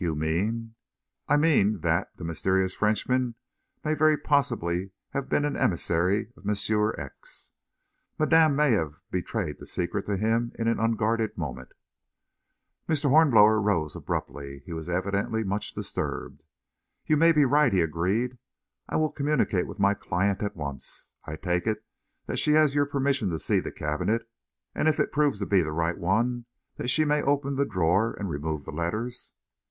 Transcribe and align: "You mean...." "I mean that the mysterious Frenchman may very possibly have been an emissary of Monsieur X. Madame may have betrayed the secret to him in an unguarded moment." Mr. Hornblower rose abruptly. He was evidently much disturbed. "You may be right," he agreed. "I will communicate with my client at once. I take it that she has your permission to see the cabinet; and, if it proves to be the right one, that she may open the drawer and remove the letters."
"You 0.00 0.14
mean...." 0.14 0.76
"I 1.26 1.36
mean 1.36 1.80
that 1.80 2.16
the 2.16 2.22
mysterious 2.22 2.72
Frenchman 2.72 3.34
may 3.84 3.94
very 3.94 4.16
possibly 4.16 4.92
have 5.10 5.28
been 5.28 5.44
an 5.44 5.56
emissary 5.56 6.30
of 6.36 6.44
Monsieur 6.44 6.92
X. 6.94 7.50
Madame 8.16 8.54
may 8.54 8.70
have 8.74 9.00
betrayed 9.10 9.56
the 9.58 9.66
secret 9.66 10.06
to 10.06 10.16
him 10.16 10.52
in 10.56 10.68
an 10.68 10.78
unguarded 10.78 11.36
moment." 11.36 11.70
Mr. 12.88 13.08
Hornblower 13.08 13.60
rose 13.60 13.96
abruptly. 13.96 14.62
He 14.64 14.72
was 14.72 14.88
evidently 14.88 15.42
much 15.42 15.74
disturbed. 15.74 16.44
"You 17.04 17.16
may 17.16 17.32
be 17.32 17.44
right," 17.44 17.72
he 17.72 17.80
agreed. 17.80 18.38
"I 18.88 18.94
will 18.94 19.10
communicate 19.10 19.66
with 19.66 19.80
my 19.80 19.94
client 19.94 20.44
at 20.44 20.54
once. 20.54 21.10
I 21.24 21.34
take 21.34 21.66
it 21.66 21.84
that 22.26 22.38
she 22.38 22.52
has 22.52 22.72
your 22.76 22.86
permission 22.86 23.30
to 23.30 23.38
see 23.40 23.58
the 23.58 23.72
cabinet; 23.72 24.30
and, 24.76 24.86
if 24.86 25.00
it 25.00 25.10
proves 25.10 25.40
to 25.40 25.46
be 25.46 25.60
the 25.60 25.72
right 25.72 25.98
one, 25.98 26.44
that 26.76 26.86
she 26.88 27.04
may 27.04 27.20
open 27.20 27.56
the 27.56 27.66
drawer 27.66 28.14
and 28.14 28.30
remove 28.30 28.64
the 28.64 28.70
letters." 28.70 29.32